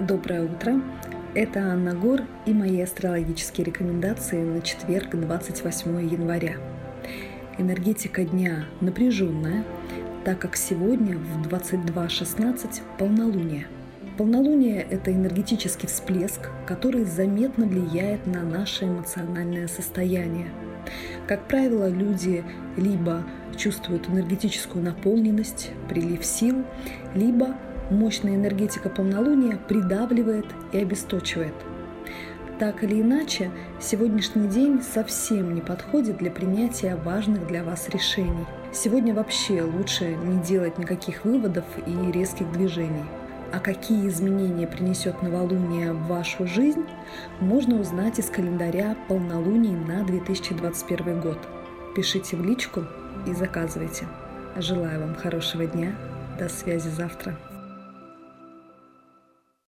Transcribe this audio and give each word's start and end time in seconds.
Доброе 0.00 0.42
утро! 0.42 0.82
Это 1.34 1.72
Анна 1.72 1.94
Гор 1.94 2.20
и 2.44 2.52
мои 2.52 2.82
астрологические 2.82 3.64
рекомендации 3.64 4.42
на 4.42 4.60
четверг, 4.60 5.18
28 5.18 6.06
января. 6.06 6.56
Энергетика 7.56 8.22
дня 8.22 8.66
напряженная, 8.82 9.64
так 10.22 10.38
как 10.38 10.54
сегодня 10.54 11.16
в 11.16 11.48
22.16 11.48 12.82
полнолуние. 12.98 13.68
Полнолуние– 14.18 14.82
это 14.90 15.10
энергетический 15.10 15.88
всплеск, 15.88 16.50
который 16.66 17.04
заметно 17.04 17.64
влияет 17.64 18.26
на 18.26 18.42
наше 18.42 18.84
эмоциональное 18.84 19.66
состояние. 19.66 20.50
Как 21.26 21.48
правило, 21.48 21.88
люди 21.88 22.44
либо 22.76 23.24
чувствуют 23.56 24.10
энергетическую 24.10 24.84
наполненность, 24.84 25.70
прилив 25.88 26.22
сил, 26.22 26.64
либо 27.14 27.56
мощная 27.90 28.36
энергетика 28.36 28.88
полнолуния 28.88 29.58
придавливает 29.68 30.46
и 30.72 30.78
обесточивает. 30.78 31.54
Так 32.58 32.82
или 32.82 33.02
иначе, 33.02 33.50
сегодняшний 33.80 34.48
день 34.48 34.82
совсем 34.82 35.54
не 35.54 35.60
подходит 35.60 36.16
для 36.16 36.30
принятия 36.30 36.96
важных 36.96 37.46
для 37.46 37.62
вас 37.62 37.90
решений. 37.90 38.46
Сегодня 38.72 39.14
вообще 39.14 39.62
лучше 39.62 40.14
не 40.14 40.42
делать 40.42 40.78
никаких 40.78 41.24
выводов 41.24 41.64
и 41.86 42.12
резких 42.12 42.50
движений. 42.52 43.04
А 43.52 43.60
какие 43.60 44.08
изменения 44.08 44.66
принесет 44.66 45.22
новолуние 45.22 45.92
в 45.92 46.06
вашу 46.06 46.46
жизнь, 46.46 46.84
можно 47.40 47.78
узнать 47.78 48.18
из 48.18 48.30
календаря 48.30 48.96
полнолуний 49.06 49.76
на 49.76 50.02
2021 50.04 51.20
год. 51.20 51.38
Пишите 51.94 52.36
в 52.36 52.44
личку 52.44 52.84
и 53.26 53.34
заказывайте. 53.34 54.06
Желаю 54.56 55.00
вам 55.00 55.14
хорошего 55.14 55.66
дня. 55.66 55.94
До 56.38 56.48
связи 56.48 56.88
завтра. 56.88 57.36